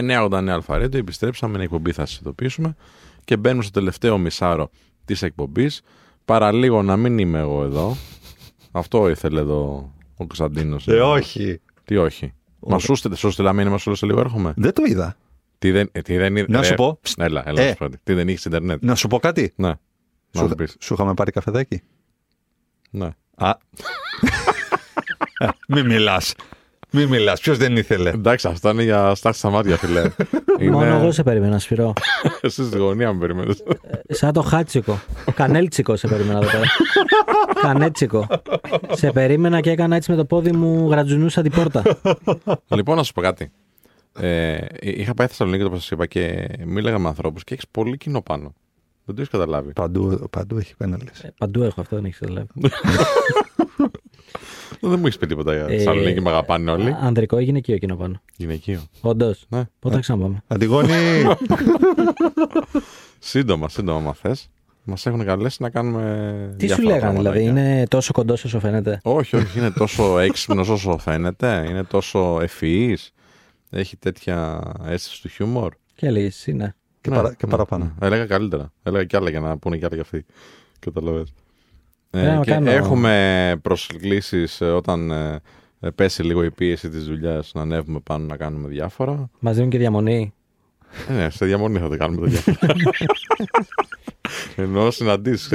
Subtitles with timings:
[0.00, 2.76] 989 Αλφαρέντο, επιστρέψαμε, είναι εκπομπή, θα σας ειδοποιήσουμε.
[3.24, 4.70] Και μπαίνουμε στο τελευταίο μισάρο
[5.04, 5.82] της εκπομπής.
[6.24, 7.96] Παραλίγο να μην είμαι εγώ εδώ.
[8.70, 10.88] Αυτό ήθελε εδώ ο Κωνσταντίνος.
[10.88, 11.60] Ε, όχι.
[11.84, 12.32] Τι όχι.
[12.60, 14.52] Μα σου στείλε, σου στείλε μήνυμα, σου σε λίγο έρχομαι.
[14.56, 15.16] Δεν το είδα.
[15.58, 17.00] Τι δεν, ε, τι δεν, Να ε, σου πω.
[17.16, 17.64] Έλα, έλα, Ε.
[17.64, 17.88] να σου πω.
[18.02, 18.84] Τι δεν είχες Ιντερνετ.
[18.84, 19.52] Να σου πω κάτι.
[19.56, 19.68] Ναι.
[19.68, 19.78] Να
[20.40, 20.76] Σου, μου πεις.
[20.80, 21.82] σου είχαμε πάρει καφεδάκι.
[22.90, 23.08] Ναι.
[23.34, 23.52] Α.
[25.68, 26.34] Μην μιλάς.
[26.92, 27.40] Μην μιλάς.
[27.40, 30.10] Ποιος δεν ήθελε; Εντάξει, αυτά είναι για στάχτη στα μάτια, φιλέ.
[30.72, 31.92] Μόνο εγώ σε περίμενα, Σπυρό.
[32.40, 33.54] Εσύ στη γωνία μου περιμένει.
[34.08, 35.00] Σαν το χάτσικο.
[35.34, 36.64] Κανέλτσικο σε περίμενα εδώ πέρα.
[37.62, 38.26] Κανέτσικο.
[38.92, 41.82] σε περίμενα και έκανα έτσι με το πόδι μου γρατζουνούσα την πόρτα.
[42.68, 43.50] λοιπόν, να σου πω κάτι.
[44.18, 48.22] Ε, είχα πάει Θεσσαλονίκη, όπως σας είπα, και μίλαγα με ανθρώπους και έχεις πολύ κοινό
[48.22, 48.54] πάνω.
[49.04, 49.72] Δεν το έχεις καταλάβει.
[49.72, 51.04] Παντού, παντού έχει πέναλε.
[51.22, 52.48] Ε, Παντού έχω αυτό, δεν έχεις καταλάβει.
[54.84, 56.96] Δεν μου έχεις πει τίποτα για Ε, Θεσσαλονίκη, με αγαπάνε όλοι.
[57.00, 58.20] Ανδρικό ή γυναικείο κοινό πάνω.
[58.36, 58.80] Γυναικείο.
[59.00, 59.46] Όντως.
[59.48, 59.62] Ναι.
[59.78, 60.88] Πότε θα ξαναπάμε; Αντιγόνη.
[63.18, 64.48] Σύντομα, σύντομα, μα θες.
[64.84, 66.54] Μας έχουν καλέσει να κάνουμε.
[66.58, 67.72] Τι σου διάφορα λέγανε, δηλαδή, πραγματάκια.
[67.74, 71.66] είναι τόσο κοντός όσο φαίνεται; Όχι, όχι, είναι τόσο έξυπνος όσο φαίνεται.
[71.68, 73.12] Είναι τόσο ευφυής.
[73.70, 75.72] Έχει τέτοια αίσθηση του χιούμορ.
[75.94, 76.74] Και έλεγε, είναι.
[77.00, 77.84] και, Ναι, παρα- και ναι, παραπάνω.
[77.84, 78.06] ναι.
[78.06, 78.72] Έλεγα καλύτερα.
[78.82, 80.24] Έλεγα κι άλλα για να πούνε κι άλλα κι αυτοί.
[80.78, 81.32] Καταλαβες.
[82.12, 85.40] Πρέπει Ε, να και κάνω- έχουμε προσκλήσεις όταν ε,
[85.80, 89.30] ε, πέσει λίγο η πίεση της δουλειάς να ανέβουμε πάνω να κάνουμε διάφορα.
[89.38, 90.32] Μα δίνουν και διαμονή.
[91.08, 92.74] Ε, ναι, σε διαμονή θα τα κάνουμε τα διάφορα.
[94.56, 95.50] Ενώ συναντήσεις.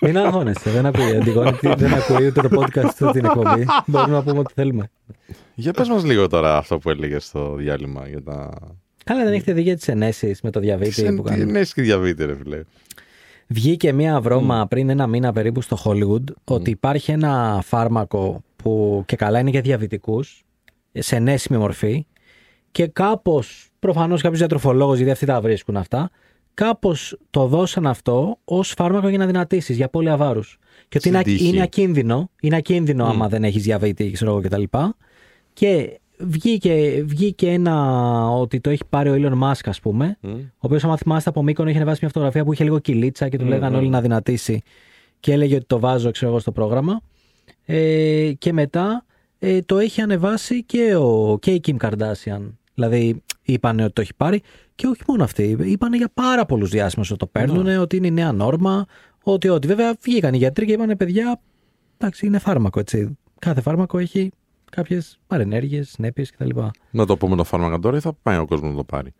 [0.00, 1.12] Μην αγχώνεστε, δεν ακούει.
[1.12, 3.66] η Αντιγόνη, τι- δεν ακούει ούτε το podcast ούτε την εκπομπή.
[3.86, 4.90] Μπορούμε να πούμε ό,τι θέλουμε.
[5.54, 8.50] για πες μας λίγο τώρα αυτό που έλεγες στο διάλειμμα για τα.
[9.04, 11.44] Καλά, δεν έχετε δει για τις ενέσεις με το διαβήτη που κάνουν.
[11.44, 12.60] Τι είναι και διαβήτη, ρε φιλέ.
[13.46, 19.16] Βγήκε μία βρώμα πριν ένα μήνα περίπου στο Hollywood ότι υπάρχει ένα φάρμακο που και
[19.16, 20.44] καλά είναι για διαβητικούς
[20.92, 22.06] σε ενέσιμη μορφή
[22.70, 26.10] και κάπως, προφανώς κάποιος διατροφολόγος γιατί αυτοί τα βρίσκουν αυτά,
[26.54, 30.58] κάπως το δώσαν αυτό ως φάρμακο για να δυνατήσεις για πόλη αβάρους.
[30.88, 31.48] Και ότι είναι, Στην τύχη.
[31.48, 34.62] είναι ακίνδυνο, είναι ακίνδυνο άμα δεν έχεις διαβήτη ξέρω εγώ κτλ.
[35.52, 40.28] Και βγήκε, βγήκε ένα ότι το έχει πάρει ο Elon Musk, ας πούμε, ο
[40.58, 43.44] οποίος, άμα θυμάστε από Μήκον, είχε ανεβάσει μια φωτογραφία που είχε λίγο κυλίτσα και του
[43.44, 44.62] λέγανε όλοι να δυνατήσει.
[45.20, 47.00] Και έλεγε ότι το βάζω, ξέρω εγώ, στο πρόγραμμα.
[47.64, 49.04] Ε, και μετά
[49.38, 52.52] ε, το έχει ανεβάσει και, ο, και η Kim Kardashian.
[52.74, 54.42] Δηλαδή, είπαν ότι το έχει πάρει.
[54.74, 55.56] Και όχι μόνο αυτοί.
[55.60, 58.86] Είπαν για πάρα πολλούς διάσημους ότι το παίρνουν, ότι είναι η νέα νόρμα.
[59.22, 59.66] Ότι, ότι.
[59.66, 61.40] Βέβαια, βγήκαν οι γιατροί και είπαν, παιδιά,
[61.98, 63.18] εντάξει, είναι φάρμακο, έτσι.
[63.38, 64.30] Κάθε φάρμακο έχει
[64.76, 66.50] κάποιες παρενέργειες, συνέπειες κτλ.
[66.90, 69.12] Να το πούμε το φάρμακο τώρα ή θα πάει ο κόσμος να το πάρει;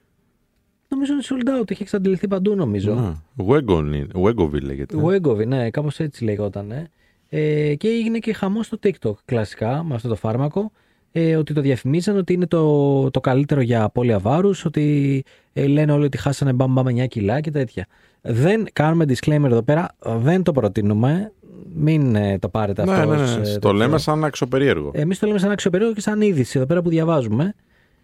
[0.89, 2.95] Νομίζω είναι sold out, είχε εξαντληθεί παντού νομίζω.
[2.95, 3.47] Ναι.
[3.47, 4.97] Wegovil Wegovil λέγεται.
[5.05, 6.71] Wegovy, ναι, κάπως έτσι λέγονταν.
[6.71, 6.91] Ε.
[7.29, 10.73] Ε, και έγινε και χαμός στο TikTok κλασικά με αυτό το φάρμακο.
[11.13, 15.93] Ε, ότι το διαφημίζαν ότι είναι το, το καλύτερο για απώλεια βάρους, ότι ε, λένε
[15.93, 17.87] όλοι ότι χάσανε μπαμ μπαμ 9 κιλά και τέτοια.
[18.21, 21.33] Δεν κάνουμε disclaimer εδώ πέρα, δεν το προτείνουμε.
[21.75, 23.17] Μην ε, το πάρετε Ναι, αυτός.
[23.17, 23.43] ναι, ως, ναι.
[23.43, 23.73] ε, Το τέτοιο.
[23.73, 24.91] λέμε σαν αξιοπερίεργο.
[24.95, 27.55] Εμείς το λέμε σαν αξιοπερίεργο και σαν είδηση εδώ πέρα που διαβάζουμε.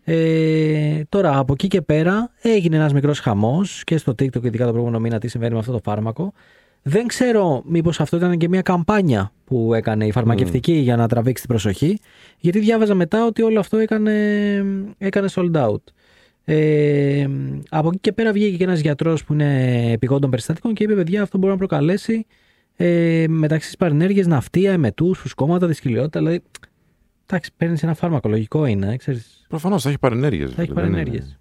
[0.04, 4.70] Ε, τώρα, από εκεί και πέρα έγινε ένας μικρός χαμός και στο TikTok, ειδικά το
[4.70, 6.32] προηγούμενο μήνα, τι συμβαίνει με αυτό το φάρμακο.
[6.82, 11.42] Δεν ξέρω μήπως αυτό ήταν και μια καμπάνια που έκανε η φαρμακευτική για να τραβήξει
[11.42, 11.98] την προσοχή.
[12.38, 14.12] Γιατί διάβαζα μετά ότι όλο αυτό έκανε,
[14.98, 15.76] έκανε sold out.
[16.44, 17.26] Ε,
[17.68, 21.22] από εκεί και πέρα βγήκε και ένας γιατρός που είναι επιγόντων περιστατικών και είπε: Παιδιά,
[21.22, 22.26] αυτό μπορεί να προκαλέσει
[22.80, 26.18] ε, μεταξύ τη παρενέργεια ναυτία, εμετούς, φουσκώματα, δυσκολιότητα.
[26.18, 26.42] Δηλαδή,
[27.26, 30.52] εντάξει, παίρνεις ένα φάρμακο, λογικό είναι, ξέρεις, Προφανώς θα έχει παρενέργειες.
[30.52, 31.38] θα έχει παρενέργειες.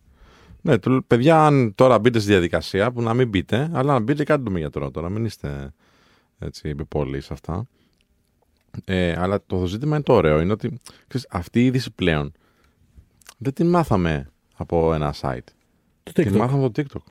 [0.61, 4.23] Ναι, του- παιδιά, αν τώρα μπείτε στη διαδικασία, που να μην μπείτε, αλλά να μπείτε
[4.23, 5.73] κάντε το με γιατρό τώρα, μην είστε
[6.39, 7.67] έτσι επιπόλοι σε αυτά.
[8.85, 12.31] Ε, αλλά το ζήτημα είναι το ωραίο, είναι ότι ξέρεις, αυτή η είδηση πλέον
[13.37, 15.37] δεν την μάθαμε από ένα site.
[16.03, 16.37] Το Την TikTok.
[16.37, 17.01] μάθαμε από το TikTok.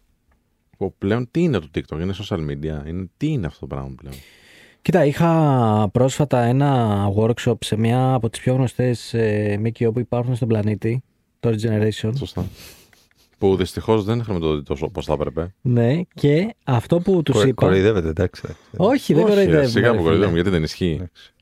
[0.77, 3.95] Που πλέον τι είναι το TikTok, είναι social media, είναι, τι είναι αυτό το πράγμα
[3.97, 4.15] πλέον;
[4.83, 10.37] Κοίτα, είχα πρόσφατα ένα workshop σε μια από τις πιο γνωστές ε, ΜΚΟ που υπάρχουν
[10.37, 11.03] στον πλανήτη,
[11.41, 12.11] το Regeneration.
[12.17, 12.45] Σωστά.
[13.39, 15.55] που δυστυχώς δεν χρηματοδοτεί τόσο όπω θα έπρεπε.
[15.61, 17.65] Ναι, και αυτό που τους Κορε- είπα...
[17.67, 18.43] Κοροϊδεύετε, εντάξει.
[18.77, 19.67] Όχι, δεν Όχι, κοροϊδεύουμε.
[19.67, 20.03] Σιγά ρε που φίλε.
[20.03, 21.01] κοροϊδεύουμε, γιατί δεν ισχύει.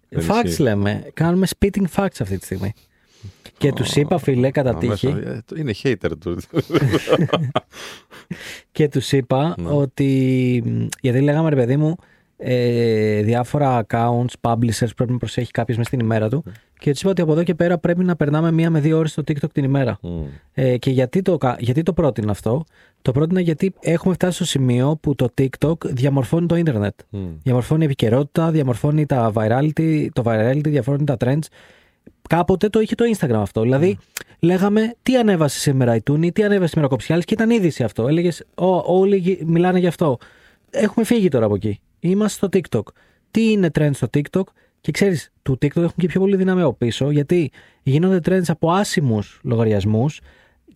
[0.08, 0.62] Δεν Facts ισχύει.
[0.62, 1.10] λέμε.
[1.14, 2.72] Κάνουμε spitting facts αυτή τη στιγμή.
[3.58, 6.36] Και τους είπα, φιλέ, κατά Αμέσως, τύχη, ε, Είναι hater του.
[8.72, 9.68] και τους είπα Ναι.
[9.70, 11.96] ότι, μ, γιατί λέγαμε ρε παιδί μου,
[12.36, 16.44] ε, διάφορα accounts, publishers πρέπει να προσέχει κάποιος μέσα στην ημέρα του
[16.78, 19.10] και τους είπα ότι από εδώ και πέρα πρέπει να περνάμε μία με δύο ώρες
[19.10, 19.98] στο TikTok την ημέρα.
[20.02, 20.22] Μμ.
[20.54, 22.64] Ε, και γιατί το, κα- γιατί το πρότεινα αυτό;
[23.02, 26.94] Το πρότεινα γιατί έχουμε φτάσει στο σημείο που το TikTok διαμορφώνει το ίντερνετ.
[27.10, 27.18] Μμ.
[27.42, 31.46] Διαμορφώνει επικαιρότητα, διαμορφώνει τα virality, το virality, διαμορφώνει τα trends.
[32.28, 33.62] Κάποτε το είχε το Instagram αυτό.
[33.62, 33.98] Δηλαδή,
[34.40, 38.08] λέγαμε τι ανέβασε σήμερα η Τούνη, τι ανέβασε σήμερα ο Κοψιάλης και ήταν είδηση αυτό.
[38.08, 38.44] Έλεγες,
[38.84, 40.18] όλοι γι- μιλάνε γι' αυτό.
[40.70, 41.80] Έχουμε φύγει τώρα από εκεί.
[42.00, 42.92] Είμαστε στο TikTok.
[43.30, 44.42] Τι είναι trend στο TikTok;
[44.80, 47.50] Και ξέρεις, του TikTok έχουν και πιο πολύ δύναμη από πίσω γιατί
[47.82, 50.20] γίνονται trends από άσημους λογαριασμούς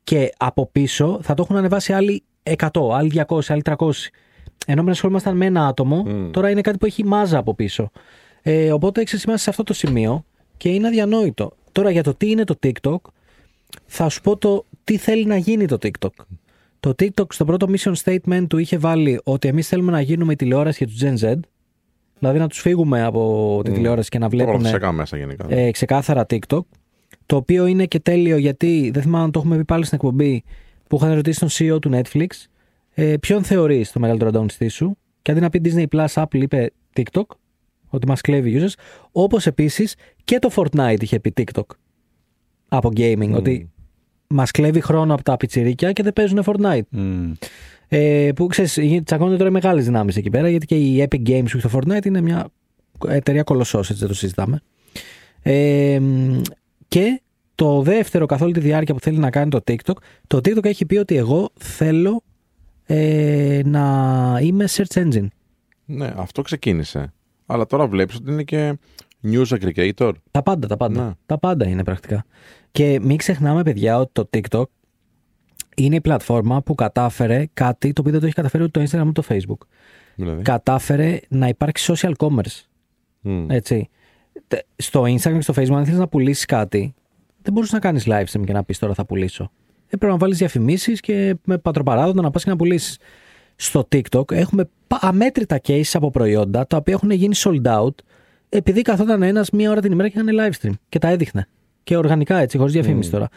[0.04, 3.90] και από πίσω θα το έχουν ανεβάσει άλλοι 100, άλλοι 200, άλλοι 300.
[4.66, 7.90] Ενώ πριν ασχολούμασταν με ένα άτομο, τώρα είναι κάτι που έχει μάζα από πίσω.
[8.42, 10.24] Ε, οπότε ξέρεις, είμαστε σε αυτό το σημείο
[10.58, 11.52] και είναι αδιανόητο.
[11.72, 12.96] Τώρα για το τι είναι το TikTok,
[13.86, 16.24] θα σου πω το τι θέλει να γίνει το TikTok.
[16.80, 20.36] Το TikTok στο πρώτο mission statement του είχε βάλει ότι εμείς θέλουμε να γίνουμε η
[20.36, 21.38] τηλεόραση για τους Gen Z.
[22.18, 25.46] Δηλαδή να τους φύγουμε από τη τηλεόραση και να Το βλέπουν φυσικά μέσα γενικά.
[25.48, 26.60] ε, ξεκάθαρα TikTok.
[27.26, 30.44] Το οποίο είναι και τέλειο γιατί δεν θυμάμαι αν το έχουμε πει πάλι στην εκπομπή
[30.88, 32.26] που είχαν ρωτήσει τον CEO του Netflix
[32.94, 36.70] ε, ποιον θεωρείς το μεγαλύτερο ανταγωνιστή σου; Και αντί να πει Disney Plus, Apple είπε
[36.96, 37.22] TikTok,
[37.88, 38.72] ότι μας κλέβει users.
[39.12, 39.94] Όπως επίσης
[40.24, 41.66] και το Fortnite είχε πει TikTok
[42.68, 43.70] από gaming, ότι
[44.26, 46.82] μας κλέβει χρόνο από τα πιτσιρίκια και δεν παίζουν Fortnite.
[46.88, 47.32] Μμ.
[47.88, 51.56] Ε, που ξέρεις, τσακώνονται τώρα μεγάλες δυνάμεις εκεί πέρα, γιατί και η Epic Games που
[51.56, 52.48] έχει το Fortnite είναι μια
[53.08, 54.60] εταιρεία κολοσσός, έτσι δεν το συζητάμε.
[55.42, 56.40] Ε, μ,
[56.88, 57.22] και
[57.54, 59.96] το δεύτερο καθ' όλη τη διάρκεια που θέλει να κάνει το TikTok,
[60.26, 62.22] το TikTok έχει πει ότι εγώ θέλω
[62.86, 65.26] ε, να είμαι search engine.
[65.84, 67.12] Ναι, αυτό ξεκίνησε.
[67.50, 68.78] Αλλά τώρα βλέπεις ότι είναι και
[69.24, 70.12] news aggregator.
[70.30, 71.04] Τα πάντα, τα πάντα.
[71.06, 71.12] Ναι.
[71.26, 72.24] Τα πάντα είναι πρακτικά.
[72.70, 74.64] Και μην ξεχνάμε, παιδιά, ότι το TikTok
[75.76, 79.06] είναι η πλατφόρμα που κατάφερε κάτι το οποίο δεν το έχει καταφέρει ούτε το Instagram
[79.06, 79.66] ούτε το Facebook.
[80.14, 80.42] Δηλαδή.
[80.42, 82.64] Κατάφερε να υπάρξει social commerce.
[83.20, 83.50] Μμ.
[83.50, 83.88] Έτσι.
[84.48, 86.94] Τε- Στο Instagram και στο Facebook, αν θέλει να πουλήσεις κάτι,
[87.42, 89.50] δεν μπορούσες να κάνεις live stream και να πεις τώρα θα πουλήσω.
[89.86, 92.98] Έπρεπε να βάλεις διαφημίσεις και με πατροπαράδοτα να πας και να πουλήσεις.
[93.60, 97.94] Στο TikTok έχουμε πα- αμέτρητα cases από προϊόντα τα οποία έχουν γίνει sold out
[98.48, 101.48] επειδή καθόταν ένας μία ώρα την ημέρα και έκανε live stream και τα έδειχνε.
[101.82, 103.28] Και οργανικά έτσι, χωρίς διαφήμιση τώρα.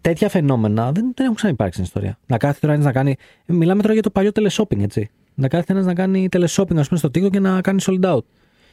[0.00, 2.18] Τέτοια φαινόμενα δεν, δεν έχουν ξαναυπάρξει στην ιστορία.
[2.26, 3.16] Να κάθεται τώρα ένας να κάνει.
[3.46, 5.10] Μιλάμε τώρα για το παλιό teleshopping, έτσι.
[5.34, 8.24] Να κάθεται ένας να κάνει teleshopping, ας πούμε, στο TikTok και να κάνει sold out.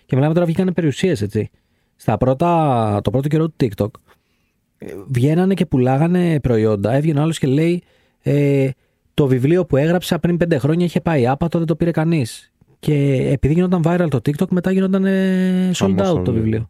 [0.05, 1.49] Και μιλάμε τώρα βγήκαν περιουσίες, έτσι.
[1.95, 3.89] Στα πρώτα, το πρώτο καιρό του TikTok
[4.77, 6.93] ε, βγαίνανε και πουλάγανε προϊόντα.
[6.93, 7.83] Έβγαινε άλλος και λέει
[8.21, 8.69] ε,
[9.19, 12.51] το βιβλίο που έγραψα πριν πέντε χρόνια είχε πάει άπατο, δεν το πήρε κανείς.
[12.79, 12.93] Και
[13.31, 16.41] επειδή γινόταν viral το TikTok, μετά γινόταν ε, sold Χαμός out το το βιβλίο.
[16.41, 16.69] βιβλίο.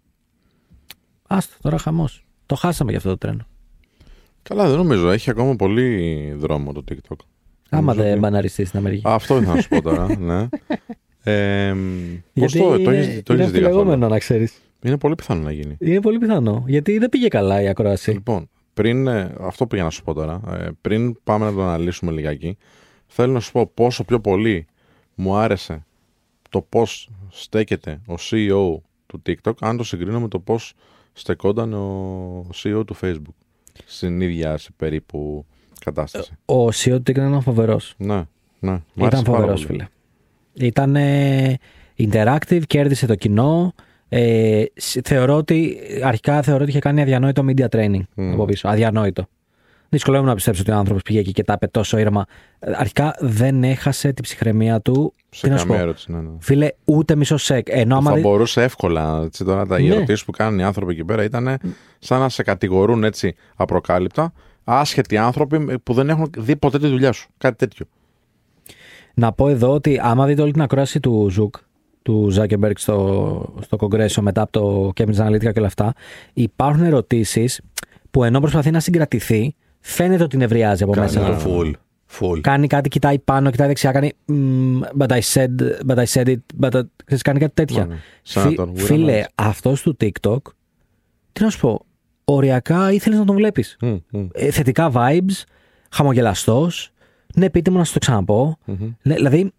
[1.27, 2.25] Άστο, τώρα χαμός.
[2.45, 3.45] Το χάσαμε για αυτό το τρένο.
[4.41, 5.11] Καλά, δεν νομίζω.
[5.11, 7.15] Έχει ακόμα πολύ δρόμο το TikTok.
[7.69, 9.07] Άμα Νομίζω δεν ότι- μπαναριστεί στην Αμερική.
[9.07, 10.17] Α, Αυτό ήθελα να σου πω τώρα.
[10.19, 10.47] ναι.
[11.23, 11.71] Ε,
[12.33, 13.79] πώς Γιατί το, το είναι- έχεις, το είναι έχεις δει καθόλου.
[13.79, 14.61] αμφιλεγόμενο, να ξέρεις.
[14.83, 15.75] Είναι πολύ πιθανό να γίνει.
[15.79, 16.63] Είναι πολύ πιθανό.
[16.67, 18.11] Γιατί δεν πήγε καλά η ακρόαση.
[18.11, 18.49] Λοιπόν,
[18.79, 20.41] πριν, ε, αυτό πήγα να σου πω τώρα.
[20.49, 22.57] Ε, πριν πάμε να το αναλύσουμε λιγάκι,
[23.07, 24.65] θέλω να σου πω πόσο πιο πολύ
[25.15, 25.85] μου άρεσε
[26.49, 30.73] το πώς στέκεται ο CEO του TikTok, αν το συγκρίνω με το πώς
[31.13, 33.35] στεκόταν ο CEO του Facebook.
[33.85, 35.45] Στην ίδια σε περίπου
[35.85, 36.31] κατάσταση.
[36.45, 37.93] Ο CEO του TikTok ήταν φοβερός.
[37.97, 38.23] ναι,
[38.59, 38.71] ναι.
[38.71, 39.87] Μ' Ήταν άρεσε πάρα φοβερός, πολύ.
[40.53, 40.67] φίλε.
[40.67, 41.57] Ήταν ε,
[41.97, 43.73] interactive, κέρδισε το κοινό.
[44.09, 48.01] Ε, σ- θεωρώ ότι, αρχικά θεωρώ ότι είχε κάνει αδιανόητο media training
[48.33, 48.67] από πίσω.
[48.67, 49.25] Αδιανόητο.
[49.91, 52.25] Δυσκολεύομαι να πιστέψω ότι ο άνθρωπος πήγε εκεί και τα είπε τόσο ήρεμα.
[52.59, 55.13] Ε, Αρχικά δεν έχασε την ψυχραιμία του.
[55.29, 56.29] Σε Τι να σου καμία πω; ερώτηση, ναι, ναι.
[56.39, 57.67] Φίλε, ούτε μισό σεκ.
[57.69, 59.21] Ενώ άμα θα δει- μπορούσε εύκολα.
[59.25, 59.95] Έτσι, τώρα, τα, οι Ναι.
[59.95, 61.57] ερωτήσεις που κάνουν οι άνθρωποι εκεί πέρα ήταν
[62.00, 64.33] σαν να σε κατηγορούν έτσι απροκάλυπτα
[64.63, 67.29] άσχετοι άνθρωποι που δεν έχουν δει ποτέ τη δουλειά σου.
[67.38, 67.85] Κάτι τέτοιο.
[69.13, 71.56] Να πω εδώ ότι άμα δείτε όλη την ακρόαση του Zuck,
[72.01, 75.94] του Zuckerberg στο, στο Κογκρέσο μετά από το Cambridge Analytica και όλα αυτά,
[76.33, 77.61] υπάρχουν ερωτήσεις
[78.11, 81.44] που ενώ προσπαθεί να συγκρατηθεί, φαίνεται ότι νευριάζει από μέσα Κάνει του.
[81.44, 81.71] το full.
[82.19, 82.39] Full.
[82.41, 84.13] Κάνει κάτι, κοιτάει πάνω, κοιτάει δεξιά, κάνει.
[84.25, 85.49] «Μμμ, but I said,
[85.87, 86.81] but I said it, but I...
[87.06, 87.85] ξέρεις, κάνει κάτι τέτοια.
[87.85, 87.99] Ναι, ναι.
[88.21, 89.23] Σαν να τον φίλε, γυρνάει.
[89.35, 90.37] αυτός του TikTok,
[91.31, 91.85] τι να σου πω,
[92.25, 93.77] οριακά ήθελες να τον βλέπεις.
[93.81, 94.27] Μμ, μμ.
[94.31, 95.44] Ε, θετικά vibes,
[95.89, 96.91] χαμογελαστός.
[97.35, 98.57] Ναι, πείτε μου να σα το ξαναπώ.
[99.01, 99.51] Ναι, δηλαδή,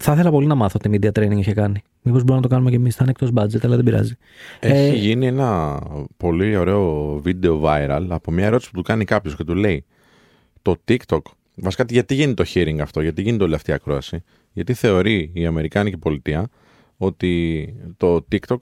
[0.00, 1.82] θα ήθελα πολύ να μάθω τι media training είχε κάνει.
[2.02, 2.94] Μήπως μπορούμε να το κάνουμε και εμείς.
[2.96, 4.14] Θα είναι εκτός budget, αλλά δεν πειράζει.
[4.60, 5.78] Έχει Ε, γίνει ένα
[6.16, 9.84] πολύ ωραίο βίντεο viral από μια ερώτηση που του κάνει κάποιος και του λέει
[10.62, 11.20] το TikTok.
[11.54, 14.22] Βασικά, γιατί γίνεται το hearing αυτό, γιατί γίνεται όλη αυτή η ακρόαση.
[14.52, 16.48] Γιατί θεωρεί η Αμερικάνικη πολιτεία
[16.96, 18.56] ότι το TikTok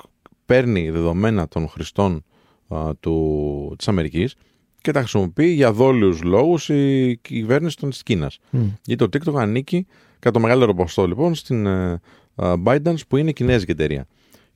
[0.45, 2.25] παίρνει δεδομένα των χρηστών
[2.68, 4.35] α, του, της Αμερικής
[4.80, 8.38] και τα χρησιμοποιεί για δόλιους λόγους η κυβέρνηση των της Κίνας.
[8.50, 8.59] μ.
[8.85, 9.87] Γιατί το TikTok ανήκει
[10.18, 12.00] κατά το μεγαλύτερο ποσοστό λοιπόν στην ε,
[12.37, 14.06] ε, ByteDance που είναι κινέζικη εταιρεία.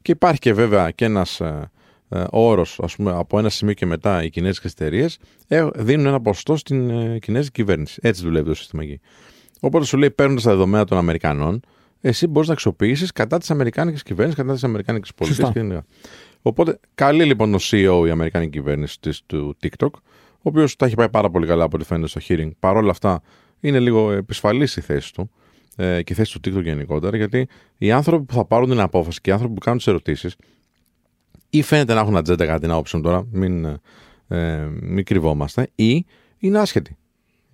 [0.03, 1.71] Και υπάρχει και βέβαια και ένας ε,
[2.09, 5.19] ε, όρος, ας πούμε, από ένα σημείο και μετά οι κινέζικες εταιρείες
[5.75, 7.99] δίνουν ένα ποσοστό στην ε, κινέζικη κυβέρνηση.
[8.03, 9.01] Έτσι δουλεύει το σύστημα εκεί.
[9.61, 11.61] Οπότε σου λέει παίρνοντας τα δεδομένα των Αμερικανών,
[12.01, 15.61] εσύ μπορείς να αξιοποιήσεις κατά της Αμερικάνικης κυβέρνησης, κατά της Αμερικάνικης πολιτεία Σωστά.
[15.61, 15.79] κλπ.
[16.43, 20.95] Οπότε, καλεί λοιπόν ο CEO η Αμερικάνικη κυβέρνηση της, του TikTok, ο οποίος τα έχει
[20.95, 22.51] πάει πάρα πολύ καλά από ό,τι φαίνεται στο hearing.
[22.59, 23.23] Παρ' όλα αυτά,
[23.61, 25.31] είναι λίγο επισφαλής η θέση του
[25.77, 27.49] ε, και η θέση του TikTok γενικότερα, γιατί
[27.79, 30.37] οι άνθρωποι που θα πάρουν την απόφαση και οι άνθρωποι που κάνουν τις ερωτήσεις,
[31.51, 33.65] ή φαίνεται να έχουν ατζέντα κατά την άποψή μου τώρα, μην,
[34.29, 36.07] ε, μην κρυβόμαστε, ή
[36.39, 36.97] είναι άσχετοι.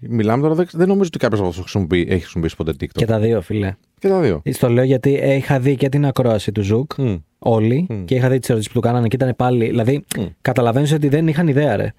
[0.00, 2.88] Μιλάμε τώρα, δεν, δεν νομίζω ότι κάποιος από αυτούς χρησιμοποιεί, έχει χρησιμοποιήσει ποτέ TikTok.
[2.92, 3.74] Και τα δύο, φίλε.
[3.98, 4.42] Και τα δύο.
[4.50, 6.92] Στο λέω γιατί είχα δει και την ακρόαση του Zuck.
[6.98, 7.16] Μμ.
[7.38, 7.86] Όλοι.
[8.04, 9.66] Και είχα δει τις ερωτήσεις που του κάνανε και ήταν πάλι.
[9.66, 10.04] Δηλαδή,
[10.40, 11.92] καταλαβαίνεις ότι δεν είχαν ιδέα, ρε.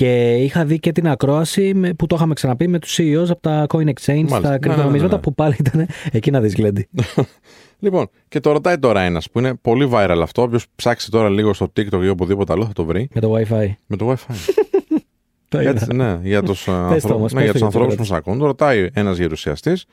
[0.00, 3.40] Και είχα δει και την ακρόαση με- που το είχαμε ξαναπεί με τους CEOs από
[3.40, 4.40] τα coin exchange, Μάλιστα.
[4.40, 5.20] τα Ναι, κρυπτονομίσματα ναι, ναι.
[5.20, 5.86] που πάλι ήταν.
[6.12, 6.88] Εκεί να δεις γλέντι.
[7.82, 10.42] Λοιπόν, και το ρωτάει τώρα ένας που είναι πολύ viral αυτό.
[10.42, 13.08] Όποιος ψάξει τώρα λίγο στο TikTok ή οπουδήποτε άλλο θα το βρει.
[13.14, 13.70] με το WiFi.
[13.86, 14.34] Με το WiFi.
[15.48, 15.78] Το για, είδα.
[15.78, 18.14] τις- ναι, για τους Πες το όμως, ναι, για πες τους το, ανθρώπους γιατί που
[18.14, 18.38] μας ακούν.
[18.38, 19.84] Το ρωτάει ένας γερουσιαστής.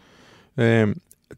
[0.56, 0.86] Ε,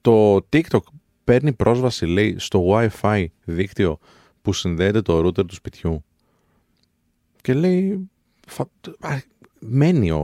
[0.01, 0.79] το TikTok
[1.23, 2.63] παίρνει πρόσβαση, λέει, στο
[3.01, 3.97] WiFi δίκτυο
[4.41, 6.03] που συνδέεται το router του σπιτιού.
[7.41, 8.09] Και λέει.
[8.49, 8.63] Φα...
[8.99, 9.17] α,
[9.59, 10.17] Μένει ο,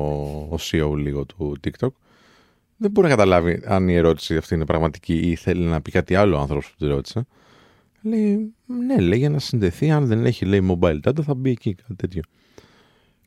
[0.51, 1.89] ο CEO λίγο του TikTok.
[2.77, 6.15] Δεν μπορεί να καταλάβει αν η ερώτηση αυτή είναι πραγματική ή θέλει να πει κάτι
[6.15, 7.25] άλλο ο άνθρωπος που τη ρώτησε.
[8.01, 9.91] Λέει, ναι, λέει για να συνδεθεί.
[9.91, 12.21] Αν δεν έχει, λέει, mobile data, θα μπει εκεί, κάτι τέτοιο.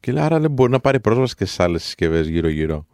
[0.00, 2.86] Και λέει, άρα λέει, μπορεί να πάρει πρόσβαση και σε άλλες συσκευές γύρω-γύρω.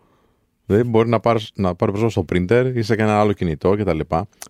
[0.66, 4.00] Δηλαδή, μπορεί να πάρεις, να πάρει πρόσβαση στο printer ή σε κανένα άλλο κινητό κτλ.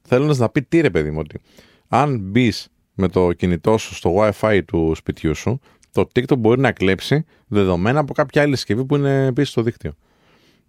[0.03, 1.41] Θέλοντας να πει τι ρε, παιδί μου, ότι
[1.89, 5.61] αν μπεις με το κινητό σου στο WiFi του σπιτιού σου,
[5.95, 9.93] το TikTok μπορεί να κλέψει δεδομένα από κάποια άλλη συσκευή που είναι επίσης στο δίκτυο.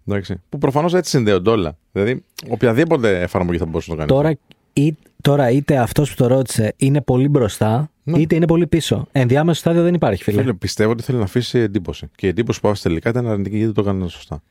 [0.08, 0.42] Εντάξει.
[0.48, 1.76] Που προφανώς έτσι συνδέονται όλα.
[1.92, 4.22] Δηλαδή, οποιαδήποτε εφαρμογή θα μπορούσε να το κάνει.
[4.22, 4.38] Τώρα,
[4.72, 8.18] ή, τώρα είτε αυτός που το ρώτησε είναι πολύ μπροστά, Ναι.
[8.18, 9.06] είτε είναι πολύ πίσω.
[9.12, 10.40] Ενδιάμεσο στάδιο δεν υπάρχει, φίλε.
[10.40, 12.10] Φίλε, πιστεύω ότι θέλει να αφήσει εντύπωση.
[12.14, 14.42] Και η εντύπωση που άφησε τελικά ήταν αρνητική γιατί το έκανε σωστά.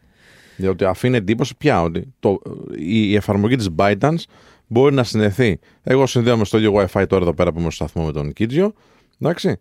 [0.58, 2.42] Διότι αφήνει εντύπωση πια ότι το,
[2.78, 4.24] η, η εφαρμογή της ByteDance
[4.68, 5.60] μπορεί να συνδεθεί.
[5.84, 8.74] Εγώ συνδέομαι στο ίδιο WiFi τώρα εδώ πέρα που είμαι στο σταθμό με τον Κίτζιο.
[9.20, 9.58] Εντάξει.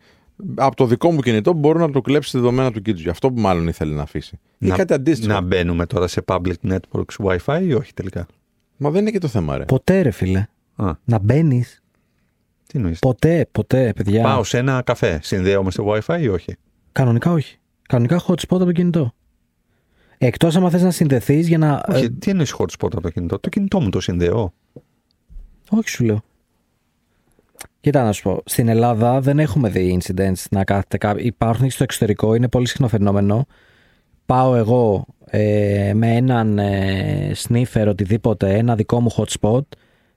[0.55, 3.11] Από το δικό μου κινητό μπορώ να το κλέψει τη δεδομένα του Κίτζιο.
[3.11, 4.39] Αυτό που μάλλον ήθελε να αφήσει.
[4.59, 5.33] Ή Να, κάτι αντίστοιχο.
[5.33, 8.27] να μπαίνουμε τώρα σε public networks Wi-Fi ή όχι τελικά;
[8.77, 9.65] Μα δεν είναι και το θέμα, ρε.
[9.65, 10.47] Ποτέ, ρε φίλε.
[10.77, 11.83] Α, Να μπαίνεις.
[12.67, 14.23] τι εννοείς; Ποτέ, ποτέ, παιδιά.
[14.23, 15.19] Πάω σε ένα καφέ.
[15.23, 16.57] Συνδέομαι στο Wi-Fi ή όχι;
[16.93, 17.59] Κανονικά όχι.
[17.89, 19.15] Κανονικά hotspot από το κινητό.
[20.19, 21.85] Εκτός άμα θες να συνδεθείς για να.
[21.89, 24.53] Όχι, ε, τι εννοείς hotspot από το κινητό; Το κινητό μου το συνδέω.
[25.71, 26.23] όχι, σου λέω.
[27.81, 28.43] Κοίτα να σου πω.
[28.45, 31.25] Στην Ελλάδα δεν έχουμε δει incidents να κάθεται κάποιο.
[31.25, 33.47] Υπάρχουν και στο εξωτερικό, είναι πολύ συχνό φαινόμενο.
[34.27, 39.63] Πάω εγώ ε, με έναν ε, sniffer οτιδήποτε, ένα δικό μου hotspot,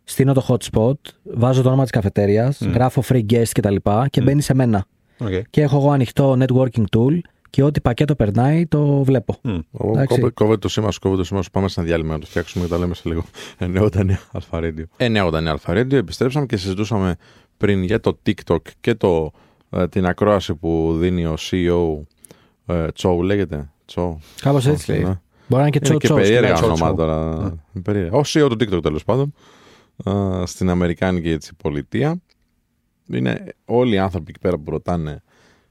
[0.04, 3.75] στείνω το hotspot, βάζω το όνομα της καφετέριας, γράφω free guest κτλ.
[3.75, 4.86] Και, και μπαίνει σε μένα.
[5.20, 5.42] Okay.
[5.50, 9.36] Και έχω εγώ ανοιχτό networking tool και ό,τι πακέτο περνάει το βλέπω.
[9.44, 10.16] Εγώ Εντάξει.
[10.20, 11.51] κόβε- Κόβεται το σήμα σου, κόβεται το σήμα σου.
[11.51, 13.24] Πάμε σε ένα διάλειμμα να το φτιάξουμε και τα λέμε σε λίγο.
[13.60, 14.84] 989 Αλφα Radio.
[14.98, 15.92] 989 Αλφα Radio.
[15.94, 17.16] Επιστρέψαμε και συζητούσαμε
[17.58, 19.32] πριν για το TikTok και το,
[19.70, 22.06] ε, την ακρόαση που δίνει ο CEO
[22.66, 24.20] ε, Τσόου, λέγεται; Τσόου.
[24.42, 24.98] Κάπως έτσι Ναι.
[24.98, 25.06] λέει.
[25.50, 26.16] Μπορεί να είναι και Είναι τσο και τσο.
[26.16, 26.96] περίεργα Τσο, ονόματα τσο.
[26.96, 27.56] τώρα.
[27.84, 28.18] Περίεργα.
[28.18, 29.34] Ο CEO του TikTok τέλος πάντων.
[30.10, 32.22] α, Στην Αμερικάνικη έτσι, πολιτεία.
[33.12, 35.22] Είναι όλοι οι άνθρωποι εκεί πέρα που ρωτάνε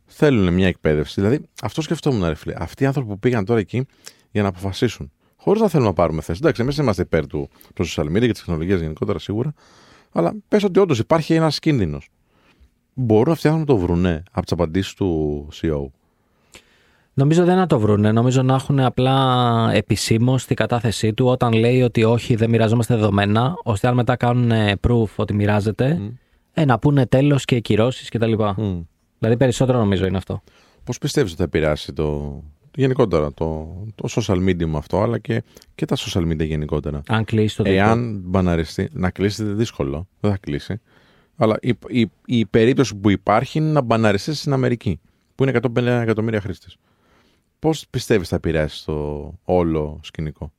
[0.07, 1.21] θέλουν μια εκπαίδευση.
[1.21, 2.55] Δηλαδή, αυτό σκεφτόμουν, ρε φίλε.
[2.59, 3.87] Αυτοί οι άνθρωποι που πήγαν τώρα εκεί
[4.31, 5.11] για να αποφασίσουν.
[5.37, 6.39] Χωρίς να θέλουμε να πάρουμε θέση.
[6.43, 9.53] Εντάξει, εμείς είμαστε υπέρ του, του social media και της τεχνολογίας γενικότερα σίγουρα.
[10.13, 12.09] Αλλά πες ότι όντως υπάρχει ένας κίνδυνος.
[12.95, 15.87] Μπορούν αυτοί οι άνθρωποι να το βρουνε από τις απαντήσεις του E CEO.
[17.19, 18.13] Νομίζω δεν να το βρούνε.
[18.13, 23.55] Νομίζω να έχουν απλά επισήμως την κατάθεσή του όταν λέει ότι όχι, δεν μοιραζόμαστε δεδομένα,
[23.63, 26.13] ώστε αν μετά κάνουν ε, proof ότι μοιράζεται,
[26.53, 28.33] ε, να πούνε τέλος και κυρώσεις κτλ.
[28.39, 28.85] Mm.
[29.27, 30.43] Δηλαδή περισσότερο νομίζω είναι αυτό.
[30.85, 32.43] Πώς πιστεύεις ότι θα επηρεάσει το,
[32.75, 35.43] γενικότερα το, το social media με αυτό, αλλά και,
[35.75, 37.83] και τα social media γενικότερα; Αν κλείσει το δίκτυο.
[37.83, 40.81] Εάν μπαναριστεί, να κλείσει είναι δύσκολο, δεν θα κλείσει.
[41.37, 45.01] Αλλά η, η, η περίπτωση που υπάρχει είναι να μπαναριστείς στην Αμερική,
[45.35, 46.77] που είναι 150 εκατομμύρια χρήστες.
[47.59, 50.53] Πώς πιστεύεις θα επηρεάσει το όλο σκηνικό;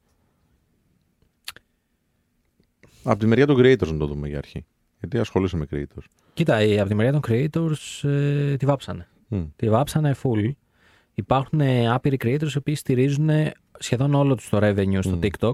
[3.04, 4.66] Από τη μεριά των creators να το δούμε για αρχή.
[5.00, 9.08] Γιατί ασχολείσαι με creators; Κοίτα, η- από τη μεριά των creators ε, τη βάψανε.
[9.28, 9.44] Μμ.
[9.56, 10.52] Τη βάψανε full.
[11.14, 15.54] Υπάρχουν ε, άπειροι creators οι οποίοι στηρίζουν ε, σχεδόν όλο τους το revenue στο TikTok.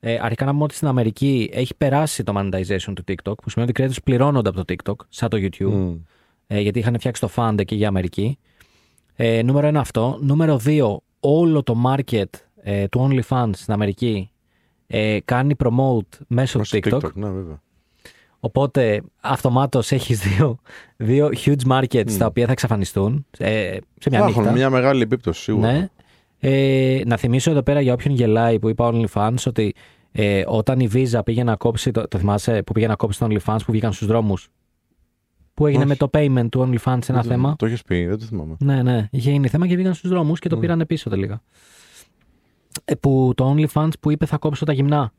[0.00, 3.70] Ε, αρχικά να πούμε ότι στην Αμερική έχει περάσει το monetization του TikTok, που σημαίνει
[3.70, 5.94] ότι οι creators πληρώνονται από το TikTok, σαν το YouTube, Μμ.
[6.46, 8.38] ε, γιατί είχαν φτιάξει το fund εκεί για Αμερική.
[9.16, 10.18] Ε, νούμερο ένα αυτό.
[10.22, 12.24] Νούμερο δύο, όλο το market
[12.62, 14.30] ε, του OnlyFans στην Αμερική
[14.86, 17.12] ε, κάνει promote μέσω του Στο TikTok.
[17.14, 17.60] ναι, βέβαια.
[18.40, 20.58] Οπότε αυτομάτως έχεις δύο,
[20.96, 24.40] δύο huge markets τα οποία θα εξαφανιστούν ε, σε μια Θα νύχτα.
[24.40, 25.72] έχουν μια μεγάλη επίπτωση σίγουρα.
[25.72, 25.88] Ναι.
[26.42, 29.74] Ε, να θυμίσω εδώ πέρα για όποιον γελάει που είπα OnlyFans ότι
[30.12, 33.30] Ε, όταν η Visa πήγε να κόψει, το, το θυμάσαι, που πήγε να κόψει τον
[33.32, 34.48] OnlyFans που βγήκαν στους δρόμους;
[35.54, 35.88] Που έγινε Όχι.
[35.88, 38.56] με το payment του OnlyFans ένα Δεν το- θέμα; Το έχει πει, δεν το θυμάμαι.
[38.58, 39.08] Ναι, ναι.
[39.10, 40.60] Είχε γίνει θέμα και βγήκαν στους δρόμους και το Mm.
[40.60, 41.42] πήραν πίσω τελικά.
[42.84, 45.12] Ε, που το OnlyFans που είπε θα κόψω τα γυμνά.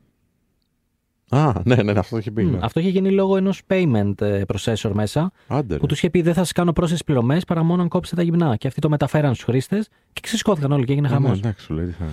[1.33, 2.43] Α, ναι, ναι, ναι, αυτό το έχει πει.
[2.43, 2.57] Μμ, ναι.
[2.61, 5.31] Αυτό είχε γίνει λόγω ενός payment ε, processor μέσα.
[5.47, 5.88] Άντε, Που ρε.
[5.88, 8.55] τους είχε πει δεν θα σας κάνω πρόσθετε πληρωμές παρά μόνο αν κόψετε τα γυμνά.
[8.55, 11.38] Και αυτοί το μεταφέραν στους χρήστες και ξεσηκώθηκαν όλοι και έγινε Α, ναι, χαμός.
[11.38, 12.05] εντάξει, σου λέει τι θα.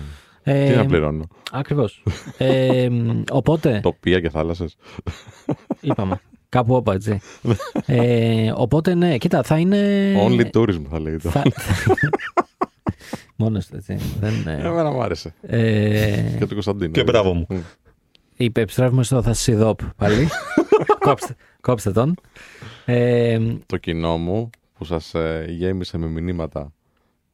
[0.43, 1.27] Ε, Τι να πληρώνω.
[1.51, 2.03] Ακριβώς.
[2.37, 3.79] ε, μ, οπότε.
[3.83, 4.75] Τοπία και θάλασσες.
[5.81, 6.19] Είπαμε.
[6.49, 7.19] Κάπου όπα, έτσι.
[7.85, 9.77] ε, οπότε, ναι, κοίτα, θα είναι.
[10.27, 11.29] Only tourism θα λέγεται.
[11.29, 11.43] Θα...
[13.35, 13.97] Μόνος του, έτσι.
[14.19, 15.33] Δεν, ε, Εμένα μου άρεσε.
[15.41, 16.91] ε, Και του Κωνσταντίνου.
[16.91, 17.47] Και μπράβο μου.
[18.39, 18.45] Μμ.
[18.45, 20.27] είπε, επιστρέφουμε στο θα Σιδόπ πάλι.
[21.05, 22.15] κόψτε, κόψτε τον.
[22.85, 25.13] Ε, Το κοινό μου που σας
[25.47, 26.73] γέμισε με μηνύματα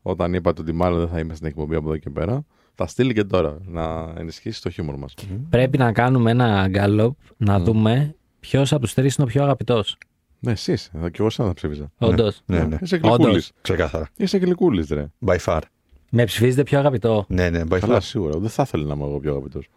[0.02, 2.44] όταν είπατε ότι μάλλον δεν θα είμαι στην εκπομπή από εδώ και πέρα.
[2.76, 5.14] Τα στείλει και τώρα να ενισχύσει το χιούμορ μας.
[5.50, 9.98] πρέπει να κάνουμε ένα γκάλωπ να δούμε ποιος από τους τρεις είναι ο πιο αγαπητός.
[10.40, 10.90] Ναι, εσύ είσαι.
[11.02, 11.92] Θα- Και εγώ σαν θα ψήφιζα.
[11.98, 12.42] Όντως.
[12.46, 12.78] Ναι, ναι.
[12.82, 13.10] Είσαι Όντως.
[13.18, 13.44] γλυκούλη.
[13.62, 14.10] Ξεκάθαρα.
[14.18, 15.08] Είσαι γλυκούλης, ρε.
[15.26, 15.60] By far.
[16.12, 17.26] Με ψηφίζετε πιο αγαπητό.
[17.28, 18.02] Ναι, ναι, by Καλά, far.
[18.02, 18.40] σίγουρα.
[18.40, 19.68] Δεν θα ήθελα να είμαι εγώ πιο αγαπητός.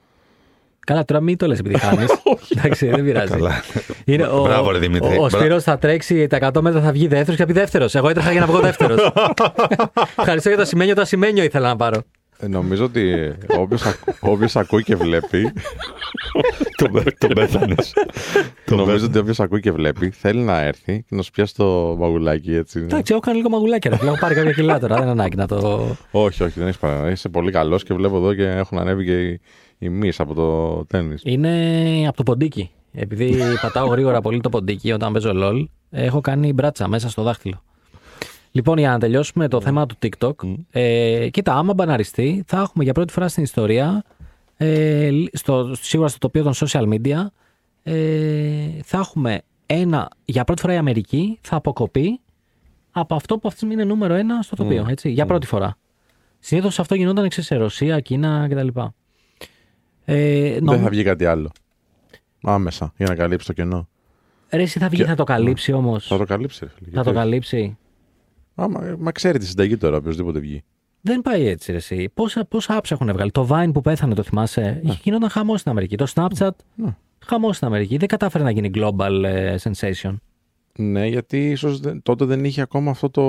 [0.88, 2.06] Καλά, τώρα μην το λες επειδή χάνεις.
[2.56, 3.32] Εντάξει, δεν πειράζει.
[3.32, 3.62] Καλά.
[4.04, 5.08] Είναι ο, Μπράβο, ρε, Δημήτρη.
[5.16, 7.52] Ο, ο Μπρα- Σπύρος θα τρέξει τα 100 μέτρα, θα βγει δεύτερος και θα πει
[7.52, 7.94] δεύτερος.
[7.94, 9.12] Εγώ έτρεχα για να βγω δεύτερος.
[10.18, 12.02] Ευχαριστώ για το σημαίνιο, το ασημένιο ήθελα να πάρω.
[12.40, 13.32] Ε, νομίζω ότι
[14.20, 15.52] όποιος ακούει και βλέπει.
[16.78, 17.92] Τον τον πέθανες.
[18.70, 22.54] νομίζω ότι όποιος ακούει και βλέπει θέλει να έρθει και να σου πιάσει το μαγουλάκι
[22.54, 22.78] έτσι.
[22.80, 23.90] Εντάξει, έχω κάνει λίγο μαγουλάκια.
[23.90, 23.96] Ρε.
[23.96, 24.10] φίλε.
[24.10, 24.94] Έχω πάρει κάποια κιλά τώρα.
[24.94, 25.86] Δεν είναι ανάγκη να το.
[26.10, 27.10] Όχι, όχι, δεν έχεις παρά.
[27.10, 29.40] Είσαι πολύ καλός και βλέπω εδώ και έχουν ανέβει και
[29.78, 31.14] οι, οι μυς από το τέννη.
[31.22, 32.70] Είναι από το ποντίκι.
[32.92, 37.62] Επειδή πατάω γρήγορα πολύ το ποντίκι όταν παίζω LOL, έχω κάνει μπράτσα μέσα στο δάχτυλο.
[38.50, 40.32] Λοιπόν, για να τελειώσουμε το θέμα του TikTok.
[40.70, 44.04] Ε, κοίτα, άμα μπαναριστεί, θα έχουμε για πρώτη φορά στην ιστορία,
[44.56, 47.26] ε, στο, σίγουρα στο τοπίο των social media,
[47.82, 47.94] ε,
[48.82, 52.20] θα έχουμε ένα, για πρώτη φορά η Αμερική θα αποκοπεί
[52.90, 54.86] από αυτό που αυτή τη στιγμή είναι νούμερο ένα στο τοπίο.
[54.88, 55.76] Έτσι, για πρώτη φορά.
[56.38, 58.80] Συνήθως αυτό γινόταν εξή σε Ρωσία, Κίνα κτλ.
[60.10, 61.50] Ε, Δεν νομ- θα βγει κάτι άλλο.
[62.42, 63.88] Άμεσα για να καλύψει το κενό.
[64.50, 66.06] Ρε, εσύ θα βγει, Και- θα το καλύψει όμως.
[66.06, 66.86] Θα το καλύψει, ρε φίλε.
[66.86, 67.18] Θα το Γιατί όχι.
[67.18, 67.76] καλύψει.
[68.54, 70.62] Άμα, μα ξέρει τη συνταγή τώρα, οποιοδήποτε βγει.
[71.00, 72.10] Δεν πάει έτσι, ρε, εσύ.
[72.14, 75.70] Πόσα, πόσα apps έχουν βγάλει; Το Vine που πέθανε, το θυμάσαι; Είχε γινόταν χαμός στην
[75.70, 75.96] Αμερική.
[75.96, 76.96] Το Snapchat, Ναι.
[77.26, 77.96] χαμός στην Αμερική.
[77.96, 80.14] Δεν κατάφερε να γίνει global ε, sensation.
[80.78, 83.22] Ναι, γιατί ίσως τότε δεν είχε ακόμα αυτό το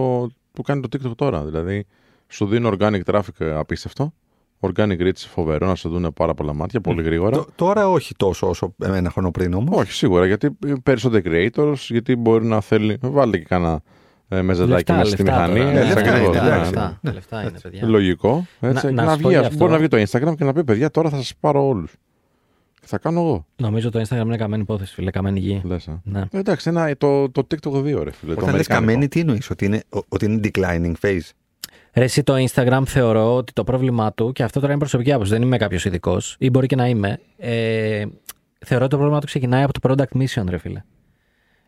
[0.53, 1.45] που κάνει το TikTok τώρα.
[1.45, 1.85] Δηλαδή,
[2.27, 4.13] σου δίνει organic traffic ε, απίστευτο.
[4.59, 7.37] Organic reach φοβερό να σε δουν πάρα πολλά μάτια, πολύ γρήγορα.
[7.39, 9.77] Τ- Τώρα όχι τόσο όσο ένα χρόνο πριν όμως.
[9.79, 10.49] Όχι, σίγουρα, γιατί
[10.83, 12.97] περισσότεροι creators, γιατί μπορεί να θέλει.
[13.01, 13.81] Βάλτε και κάνα
[14.27, 15.59] ε, μεζεδάκι Λεφτά, μέσα στη λεφτά μηχανή.
[15.59, 15.71] τώρα.
[15.73, 16.71] Ναι, έτσι λεφτά ακριβώς, είναι, ναι, εντάξει.
[16.73, 16.81] ναι.
[16.81, 17.87] Λεφτά, λεφτά είναι, παιδιά.
[17.87, 18.45] Λογικό.
[18.59, 19.57] Έτσι, Να- να, να σου πω βγει, γι' ας- αυτό.
[19.57, 21.93] Μπορεί να βγει το Instagram και να πει: Παιδιά, τώρα θα σας πάρω όλους.
[22.81, 23.45] Και θα κάνω εγώ.
[23.55, 25.11] Νομίζω το Instagram είναι καμένη υπόθεση, φίλε.
[25.11, 25.61] Καμένη γη.
[25.65, 26.01] Λες, ε.
[26.03, 26.19] Ναι.
[26.31, 28.33] Ε, Εντάξει, ένα, το, το TikTok 2, ρε φίλε.
[28.33, 28.65] το Όταν λες αμερικάνικο.
[28.85, 31.29] καμένη, τι εννοείς, ότι είναι, ο- ότι είναι declining phase;
[31.99, 35.31] Ρε, εσύ το Instagram θεωρώ ότι το πρόβλημά του, και αυτό τώρα είναι προσωπική άποψη,
[35.31, 37.19] δεν είμαι κάποιος ειδικός, ή μπορεί και να είμαι.
[37.37, 38.05] Ε,
[38.65, 40.83] θεωρώ ότι το πρόβλημά του ξεκινάει από το product mission, ρε φίλε.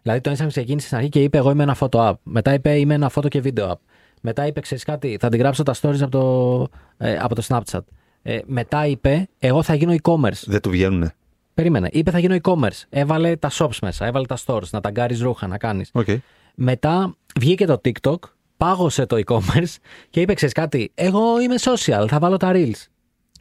[0.01, 2.13] Δηλαδή το Instagram ξεκίνησε στην αρχή και είπε: Εγώ είμαι ένα photo app.
[2.23, 3.75] Μετά είπε: Είμαι ένα photo και video app.
[4.21, 6.67] Μετά είπε: Ξέρεις κάτι, θα αντιγράψω τα stories από το,
[6.97, 7.83] ε, από το Snapchat.
[8.21, 10.43] Ε, μετά είπε: Εγώ θα γίνω e-commerce.
[10.45, 11.13] Δεν του βγαίνουνε.
[11.53, 11.89] Περίμενε.
[11.91, 12.83] Είπε: Θα γίνω e-commerce.
[12.89, 15.89] Έβαλε τα shops μέσα, έβαλε τα stores, να ταγκάρεις ρούχα, να κάνεις.
[15.93, 16.07] Οκ.
[16.55, 18.17] Μετά βγήκε το TikTok,
[18.61, 19.75] πάγωσε το e-commerce
[20.09, 22.85] και είπε: Ξέρεις κάτι, εγώ είμαι social, θα βάλω τα reels.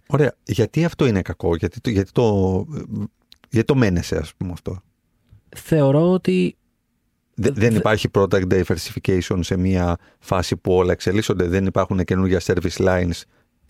[0.07, 0.35] Ωραία.
[0.43, 2.67] Γιατί αυτό είναι κακό, γιατί το, γιατί το,
[3.51, 4.83] γιατί το μένεσαι, ας πούμε αυτό;
[5.57, 6.57] Θεωρώ ότι
[7.35, 11.45] Δε- δεν υπάρχει product diversification σε μια φάση που όλα εξελίσσονται.
[11.47, 13.21] Δεν υπάρχουν καινούργια service lines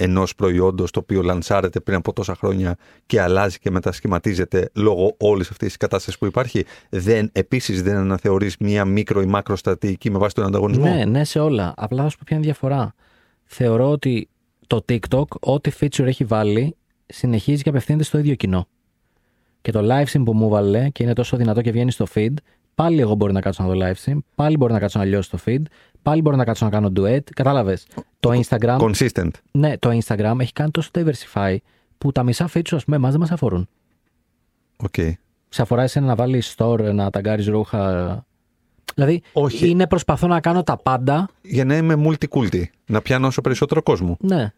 [0.02, 5.50] ενός προϊόντος το οποίο λανσάρεται πριν από τόσα χρόνια και αλλάζει και μετασχηματίζεται λόγω όλης
[5.50, 6.64] αυτής της κατάστασης που υπάρχει.
[6.88, 11.24] Δεν, επίσης δεν αναθεωρείς μια μικρο ή μάκρο στρατηγική με βάση τον ανταγωνισμό; Ναι, ναι,
[11.24, 11.74] σε όλα.
[11.76, 12.94] Απλά θα σου πω ποια είναι η διαφορά.
[13.44, 14.28] Θεωρώ ότι
[14.66, 18.66] το TikTok, ό,τι feature έχει βάλει, συνεχίζει και απευθύνεται στο ίδιο κοινό.
[19.60, 22.34] Και το live stream που έβαλε και είναι τόσο δυνατό και βγαίνει στο feed,
[22.80, 25.30] πάλι εγώ μπορώ να κάτσω να δω live stream, πάλι μπορώ να κάτσω να λιώσω
[25.30, 25.62] το feed,
[26.02, 27.20] πάλι μπορώ να κάτσω να κάνω duet.
[27.34, 27.86] Κατάλαβες.
[28.20, 29.30] Το Instagram, Consistent.
[29.50, 31.56] ναι, το Instagram έχει κάνει τόσο diversify
[31.98, 33.68] που τα μισά feature, ας πούμε, εμάς δεν μας αφορούν.
[34.76, 34.94] Οκ.
[35.48, 38.24] Σε αφορά εσένα να βάλεις store, να ταγκάρεις ρούχα.
[38.94, 39.68] Δηλαδή, Όχι.
[39.68, 41.28] είναι προσπαθώ να κάνω τα πάντα.
[41.42, 42.62] Για να είμαι multi-culti.
[42.86, 44.16] Να πιάνω όσο περισσότερο κόσμο.
[44.20, 44.52] Ναι,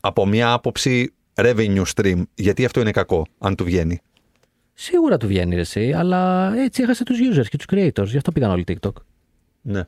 [0.00, 4.00] Από μια άποψη revenue stream, γιατί αυτό είναι κακό, αν του βγαίνει.
[4.82, 8.32] Σίγουρα του βγαίνει ρε εσύ, αλλά έτσι έχασε τους users και τους creators, γι' αυτό
[8.32, 8.92] πήγαν όλοι TikTok.
[9.62, 9.82] Ναι.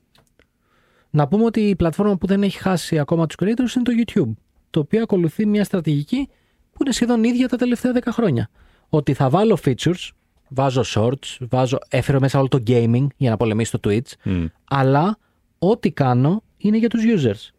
[1.11, 4.33] Να πούμε ότι η πλατφόρμα που δεν έχει χάσει ακόμα τους creators είναι το YouTube,
[4.71, 6.29] το οποίο ακολουθεί μια στρατηγική
[6.73, 8.49] που είναι σχεδόν ίδια τα τελευταία 10 χρόνια.
[8.89, 10.09] Ότι θα βάλω features,
[10.49, 14.45] βάζω shorts, βάζω, έφερε μέσα όλο το gaming για να πολεμήσει το Twitch, Μμ.
[14.65, 15.19] αλλά
[15.59, 17.51] ό,τι κάνω είναι για τους users.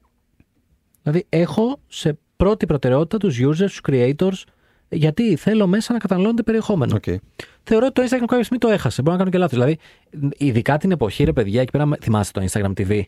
[1.02, 4.44] Δηλαδή έχω σε πρώτη προτεραιότητα τους users, τους creators,
[4.94, 6.96] γιατί θέλω μέσα να καταναλώνεται περιεχόμενο.
[6.96, 7.04] Οκ.
[7.64, 9.02] Θεωρώ ότι το Instagram κάποια στιγμή το έχασε.
[9.02, 9.58] Μπορώ να κάνω και λάθος.
[9.60, 9.78] Δηλαδή,
[10.38, 11.88] ειδικά την εποχή, ρε παιδιά, εκεί πέρα.
[12.02, 13.02] Θυμάστε το Instagram TV.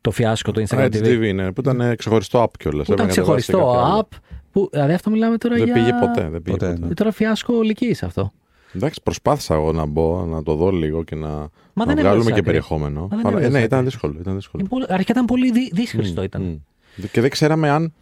[0.00, 1.02] Το φιάσκο του Instagram TV.
[1.04, 2.86] TV, ναι, που ήταν ε, ξεχωριστό app κιόλας.
[2.86, 4.16] Που ήταν ξεχωριστό app.
[4.52, 5.74] Που, δηλαδή, αυτό μιλάμε τώρα Δεν για.
[5.74, 6.28] πήγε ποτέ.
[6.28, 6.86] Δεν πήγε Ποτέ, ποτέ.
[6.86, 6.94] ναι.
[6.94, 8.32] Τώρα φιάσκο ολικής αυτό.
[8.74, 12.24] Εντάξει, προσπάθησα εγώ να μπω, να το δω λίγο και να, να δεν βγάλουμε έβγαζες
[12.24, 12.42] και άκρη.
[12.42, 13.00] περιεχόμενο.
[13.00, 13.90] Μα δεν Αλλά, ε, έβγαζες ναι, ήταν άκρη.
[13.90, 14.16] δύσκολο.
[14.20, 14.62] Ήταν δύσκολο.
[14.62, 16.22] Είναι πολύ- Αρχικά ήταν πολύ δι- δύσχριστο.
[16.22, 16.42] ήταν.
[16.42, 17.02] Μμ.
[17.12, 17.92] Και δεν ξέραμε αν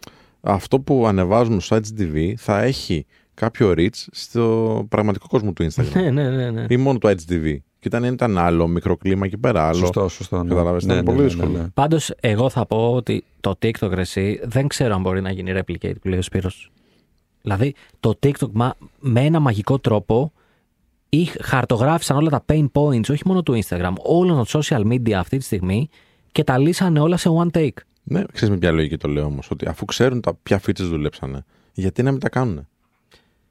[0.45, 5.93] αυτό που ανεβάζουμε στο HDTV θα έχει κάποιο reach στο πραγματικό κόσμο του Instagram.
[5.93, 6.49] Ναι, ναι, ναι.
[6.51, 6.65] ναι.
[6.69, 7.57] ή μόνο το HDTV.
[7.79, 9.67] Και ήταν, ήταν άλλο, μικρό κλίμα εκεί πέρα.
[9.67, 9.77] Άλλο.
[9.77, 10.43] Σωστό, σωστό.
[10.43, 10.49] Ναι.
[10.49, 11.69] Καταλάβες, ήταν πολύ δύσκολο.
[11.73, 15.51] Πάντως, εγώ θα πω ότι το TikTok ρε, εσύ, δεν ξέρω αν μπορεί να γίνει
[15.55, 16.71] replicate που λέει ο Σπύρος.
[17.41, 20.31] Δηλαδή, το TikTok μα- με ένα μαγικό τρόπο
[21.09, 25.37] ή χαρτογράφησαν όλα τα pain points, όχι μόνο του Instagram, όλων των social media αυτή
[25.37, 25.89] τη στιγμή
[26.31, 27.77] και τα λύσανε όλα σε one take.
[28.07, 29.51] Ναι, ξέρεις με ποια λογική το λέω όμως.
[29.51, 32.67] Ότι αφού ξέρουν τα ποια features δουλέψανε, γιατί να μην τα κάνουν.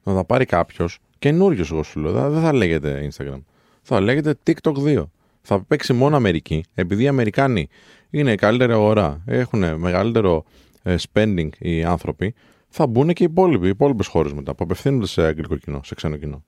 [0.03, 2.11] Να τα πάρει κάποιος καινούριο, εγώ σου λέω.
[2.11, 3.41] δεν- Δεν θα λέγεται Instagram.
[3.81, 5.11] Θα λέγεται TikTok 2.
[5.41, 7.67] Θα παίξει μόνο Αμερική, επειδή οι Αμερικάνοι
[8.09, 10.43] είναι η καλύτερη αγορά, έχουν μεγαλύτερο
[10.83, 12.33] ε, spending οι άνθρωποι,
[12.69, 15.95] θα μπουν και οι υπόλοιποι, οι υπόλοιπες χώρες μετά που απευθύνονται σε αγγλικό κοινό, σε
[15.95, 16.43] ξένο κοινό.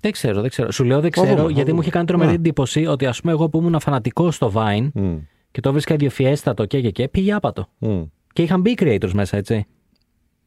[0.00, 0.70] Δεν ξέρω, δεν ξέρω.
[0.70, 1.74] Σου λέω δεν Θα ξέρω, δούμε, θα γιατί δούμε.
[1.74, 2.36] μου είχε κάνει τρομερή Ναι.
[2.36, 5.16] εντύπωση ότι ας πούμε εγώ που ήμουν φανατικός στο Vine Μμ,
[5.50, 7.68] και το βρίσκα ιδιοφιέστατο και και και, πήγε άπατο.
[7.78, 8.02] μμ.
[8.32, 9.66] Και είχαν μπει creators μέσα, έτσι.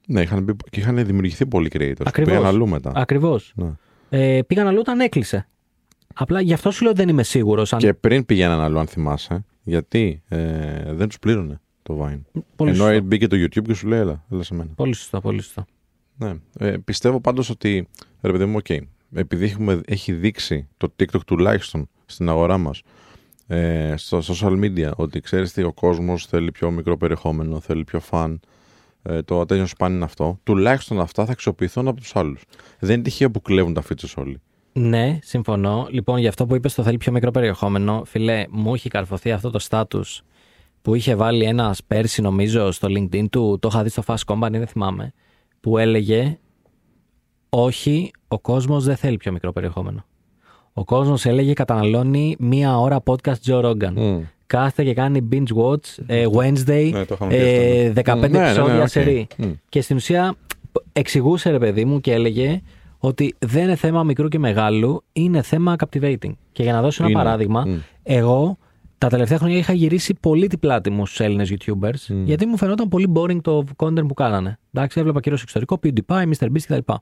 [0.07, 1.95] Ναι, είχαν, μπει- και είχαν δημιουργηθεί πολλοί creators.
[1.97, 2.33] που Ακριβώς.
[2.33, 2.91] Πήγαν αλλού μετά.
[2.95, 3.53] Ακριβώς.
[3.55, 3.71] Ναι.
[4.09, 5.47] Ε, πήγαν αλλού όταν έκλεισε.
[6.13, 7.73] Απλά γι' αυτό σου λέω δεν είμαι σίγουρος.
[7.73, 7.79] Αν...
[7.79, 12.41] Και πριν πήγαιναν αλλού, αν θυμάσαι, γιατί ε, δεν τους πλήρωνε το Vine.
[12.55, 13.01] Πολύ Ενώ σωστό.
[13.01, 14.69] μπήκε το YouTube και σου λέει, έλα, έλα σε μένα.
[14.75, 15.65] Πολύ σωστό, πολύ σωστό.
[16.17, 16.33] Ναι.
[16.57, 17.87] Ε, πιστεύω πάντως ότι,
[18.21, 18.69] ρε παιδί μου, οκ,
[19.13, 22.81] επειδή έχουμε, έχει δείξει το TikTok τουλάχιστον στην αγορά μας,
[23.47, 27.99] ε, στο social media, ότι ξέρεις τι, ο κόσμος θέλει πιο μικρό περιεχόμενο, θέλει πιο
[27.99, 28.39] fun,
[29.01, 32.43] ε, το attention span είναι αυτό, τουλάχιστον αυτά θα αξιοποιηθούν από τους άλλους.
[32.79, 34.41] Δεν είναι τυχαίο που κλέβουν τα features όλοι.
[34.73, 35.87] Ναι, συμφωνώ.
[35.89, 38.03] Λοιπόν, για αυτό που είπες, το θέλει πιο μικρό περιεχόμενο.
[38.05, 40.21] Φίλε, μου έχει καρφωθεί αυτό το status
[40.81, 43.57] που είχε βάλει ένας πέρσι, νομίζω, στο LinkedIn του.
[43.61, 45.13] Το είχα δει στο Fast Company, δεν θυμάμαι.
[45.59, 46.39] Που έλεγε
[47.49, 50.05] Όχι, ο κόσμος δεν θέλει πιο μικρό περιεχόμενο.
[50.73, 53.93] Ο κόσμος έλεγε καταναλώνει μία ώρα podcast Joe Rogan.
[53.97, 54.19] Mm.
[54.47, 58.39] Κάθεται και κάνει binge watch ε, Wednesday, Ναι, το είχαμε πει ε, 15 Ναι, ναι,
[58.39, 58.87] ναι, επεισόδια οκ.
[58.87, 59.27] σερί.
[59.37, 59.51] Μμ.
[59.69, 60.35] Και στην ουσία
[60.93, 62.61] εξηγούσε ρε παιδί μου και έλεγε
[62.99, 66.31] ότι δεν είναι θέμα μικρού και μεγάλου, είναι θέμα captivating.
[66.51, 67.23] Και για να δώσω ένα Είναι.
[67.23, 67.75] παράδειγμα, Μμ.
[68.03, 68.57] εγώ
[68.97, 72.87] τα τελευταία χρόνια είχα γυρίσει πολύ την πλάτη μου στους Έλληνες YouTubers, γιατί μου φαινόταν
[72.87, 74.59] πολύ boring το content που κάνανε.
[74.73, 76.93] Εντάξει, έβλεπα κυρίω εξωτερικό, PewDiePie, MrBeast κτλ.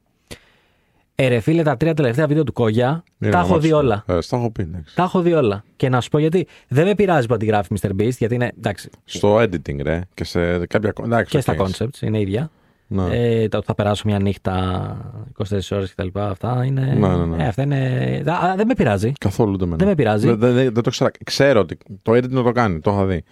[1.16, 3.68] Ε, ρε φίλε, τα τρία τελευταία βίντεο του Κόγια Είναι τα έχω αμάξι.
[3.68, 4.04] δει όλα.
[4.08, 4.96] Ε, στα έχω πει, εντάξει.
[4.96, 5.64] Τα έχω δει όλα.
[5.76, 6.48] Και να σου πω γιατί.
[6.68, 8.52] Δεν με πειράζει που αντιγράφεις MrBeast, γιατί είναι.
[8.58, 10.94] Εντάξει, Στο editing, ρε, και σε κάποια...
[11.04, 11.68] Εντάξει, και στα ok.
[11.68, 12.52] concepts είναι ίδια.
[12.88, 13.04] Ναι.
[13.12, 16.08] Ε, το ότι θα περάσω μια νύχτα 24 ώρες κτλ.
[16.20, 16.82] Αυτά είναι.
[17.00, 17.44] Ναι, ναι, ναι.
[17.44, 17.78] Ε, αυτά είναι.
[18.26, 19.12] Α, δεν με πειράζει.
[19.20, 20.28] Καθόλου δεν με Δεν με πειράζει.
[20.28, 21.12] Δεν, δεν, δεν το ήξερα.
[21.24, 23.24] Ξέρω ότι το editing το κάνει, το είχα δει.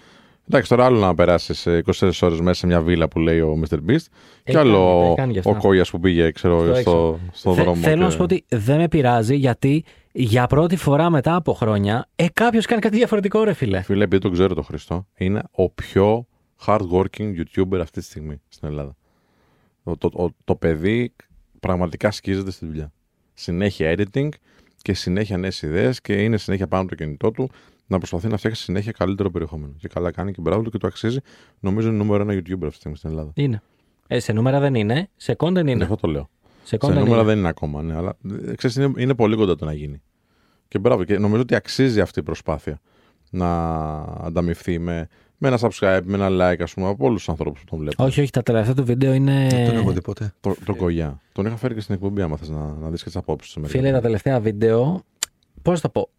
[0.51, 3.75] Εντάξει, τώρα άλλο να περάσεις 24 ώρες μέσα σε μια βίλα που λέει ο Mr.
[3.75, 3.79] Beast.
[3.89, 4.03] Έχει
[4.43, 5.51] και άλλο κάνει, έχει κάνει κι αυτά.
[5.51, 7.81] ο Κογιάς που πήγε, ξέρω, Στο στο, στο, Θε- δρόμο.
[7.81, 11.53] θέλω και- να σου πω ότι δεν με πειράζει γιατί για πρώτη φορά μετά από
[11.53, 13.81] χρόνια ε, κάποιος κάνει κάτι διαφορετικό, ρε φίλε.
[13.81, 16.25] Φίλε, επειδή το ξέρω το Χριστό, είναι ο πιο
[16.65, 18.95] hardworking YouTuber αυτή τη στιγμή στην Ελλάδα.
[19.83, 21.13] Το, το, το, το παιδί
[21.59, 22.91] πραγματικά σκίζεται στη δουλειά.
[23.33, 24.29] Συνέχεια editing
[24.81, 27.49] και συνέχεια νέες ιδέες και είναι συνέχεια πάνω από το κινητό του
[27.89, 29.73] να προσπαθεί να φτιάξει συνέχεια καλύτερο περιεχόμενο.
[29.77, 31.19] Και καλά κάνει και μπράβο του και το αξίζει.
[31.59, 33.31] Νομίζω είναι νούμερο ένα YouTuber αυτή τη στιγμή στην Ελλάδα.
[33.35, 33.61] Είναι.
[34.07, 35.71] Ε, σε νούμερα δεν είναι, σε content είναι.
[35.71, 35.83] Είναι.
[35.83, 36.29] Αυτό το λέω.
[36.63, 37.23] Σε content Σε νούμερα είναι.
[37.23, 40.01] δεν είναι ακόμα, ναι, αλλά ε, ξέρεις, είναι, είναι πολύ κοντά το να γίνει.
[40.67, 42.79] Και μπράβο, και νομίζω ότι αξίζει αυτή η προσπάθεια
[43.29, 43.57] να
[44.01, 47.65] ανταμειφθεί με, με ένα subscribe, με ένα like, ας πούμε, από όλους τους ανθρώπους που
[47.69, 48.05] τον βλέπουν.
[48.05, 49.47] Όχι, όχι, τα τελευταία του βίντεο είναι.
[49.51, 50.33] Δεν τον έχω δει ποτέ.
[50.39, 51.21] Το, τον Κογιά.
[51.31, 53.65] Τον είχα φέρει και στην εκπομπή, άμα θες να, να δεις και τις απόψεις του.
[53.65, 55.03] Φίλε, τα τελευταία βίντεο,
[55.61, 56.09] πώς θα το πω,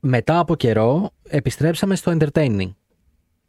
[0.00, 2.70] μετά από καιρό επιστρέψαμε στο entertaining.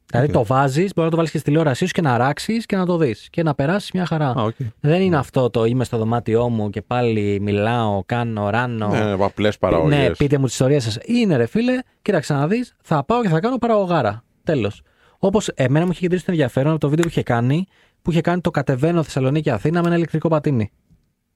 [0.06, 0.32] Δηλαδή Οκ.
[0.32, 2.86] το βάζεις, μπορεί να το βάλεις και στη τηλεόρασή σου και να ράξεις και να
[2.86, 4.28] το δεις και να περάσεις μια χαρά.
[4.30, 4.56] Α, οκ.
[4.80, 8.88] Δεν είναι αυτό το είμαι στο δωμάτιό μου και πάλι μιλάω, κάνω, ράνω.
[8.88, 9.98] Ναι, ναι, απλές παραγωγές.
[9.98, 10.98] Ναι, πείτε μου τις ιστορίες σας.
[11.06, 14.24] Είναι ρε φίλε, κοίταξε να δεις, θα πάω και θα κάνω παραγωγάρα.
[14.44, 14.82] Τέλος.
[15.20, 17.66] Όπως εμένα μου είχε κεντρήσει το ενδιαφέρον από το βίντεο που είχε κάνει,
[18.02, 20.72] που είχε κάνει το κατεβαίνω Θεσσαλονίκη Αθήνα με ένα ηλεκτρικό πατίνι.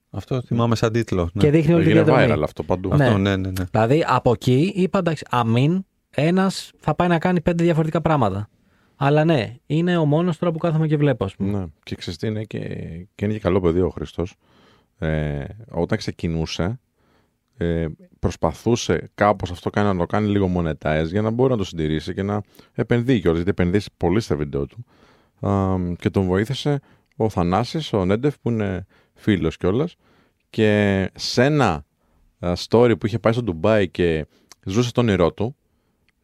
[0.09, 1.29] Αυτό θυμάμαι σαν τίτλο.
[1.33, 1.41] Ναι.
[1.43, 2.33] Και δείχνει όλη τη Έγινε διαδρομή.
[2.33, 2.95] viral αυτό παντού.
[2.95, 3.05] Ναι.
[3.05, 3.65] Αυτό, ναι, ναι, ναι.
[3.71, 8.49] Δηλαδή από εκεί είπα εντάξει, αμήν, ένας θα πάει να κάνει πέντε διαφορετικά πράγματα.
[8.95, 11.57] Αλλά ναι, είναι ο μόνος τώρα που κάθομαι και βλέπω, ας πούμε.
[11.57, 12.59] Ναι, και ξέρεις τι είναι και,
[13.15, 14.35] και είναι και καλό παιδί ο Χριστός.
[14.97, 16.79] Ε, όταν ξεκινούσε,
[17.57, 17.85] ε,
[18.19, 22.13] προσπαθούσε κάπως αυτό κάνει, να το κάνει λίγο monetize για να μπορεί να το συντηρήσει
[22.13, 22.41] και να
[22.73, 24.85] επενδύει κιόλας, γιατί επενδύσει πολύ στα βίντεο του.
[25.47, 26.79] Α, και τον βοήθησε
[27.15, 29.95] ο Θανάσης, ο Νέντεφ που είναι φίλος κιόλας
[30.49, 31.85] και σε ένα
[32.39, 34.25] story που είχε πάει στο Ντουμπάι και
[34.65, 35.55] ζούσε τον όνειρό του,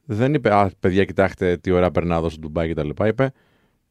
[0.05, 3.07] δεν είπε «Α, παιδιά, κοιτάξτε τι ωραία περνάω εδώ στο Ντουμπάι» και τα λοιπά.
[3.07, 3.31] Είπε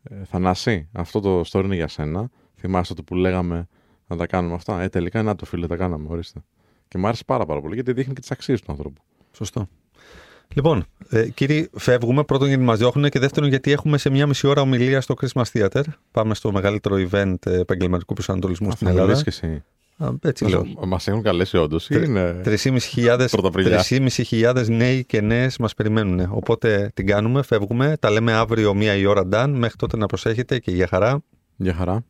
[0.03, 2.31] «Ε, «Θανάση, αυτό το story είναι για σένα.
[2.57, 3.67] Θυμάστε το που λέγαμε
[4.07, 4.81] να τα κάνουμε αυτά.
[4.81, 6.41] Ε, τελικά να το φίλε, τα κάναμε, ορίστε».
[6.89, 9.03] Και μου άρεσε πάρα, πάρα πολύ γιατί δείχνει και τις αξίες του ανθρώπου.
[9.33, 9.69] Σωστό.
[10.55, 12.25] Λοιπόν, ε, κύριοι, φεύγουμε.
[12.25, 15.43] Πρώτον γιατί μας διώχνουν και δεύτερον γιατί έχουμε σε μία μισή ώρα ομιλία στο Christmas
[15.53, 15.83] Theater.
[16.11, 19.13] Πάμε στο μεγαλύτερο event ε, επαγγελματικού προσανατολισμού στην Ελλάδα.
[19.13, 19.63] και εσύ.
[19.97, 20.67] Α, έτσι λέω.
[20.87, 21.89] Μας έχουν καλέσει όντως.
[21.89, 22.41] Είναι...
[22.45, 26.29] 3.500 νέοι και νέες μας περιμένουν.
[26.31, 27.97] Οπότε την κάνουμε, φεύγουμε.
[28.01, 29.51] Τα λέμε αύριο μία η ώρα, Ντάν.
[29.51, 31.23] Μέχρι τότε να προσέχετε και για χαρά.
[31.57, 32.05] Για χαρά.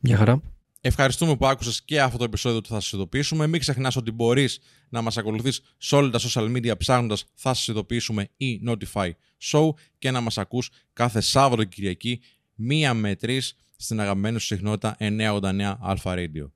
[0.00, 0.40] Για χαρά.
[0.88, 3.46] Ευχαριστούμε που άκουσες και αυτό το επεισόδιο του Θα σας ειδοποιήσουμε.
[3.46, 7.68] Μην ξεχνάς ότι μπορείς να μας ακολουθείς σε όλα τα social media ψάχνοντας Θα σας
[7.68, 9.10] ειδοποιήσουμε ή Notify
[9.50, 9.68] Show
[9.98, 12.20] και να μας ακούς κάθε Σάββατο Κυριακή
[12.54, 16.55] μία με τρεις στην αγαπημένη σου συχνότητα 989 Alpha Radio.